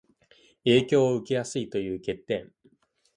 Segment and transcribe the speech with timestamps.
[0.63, 2.51] 影響を受けやすいという欠点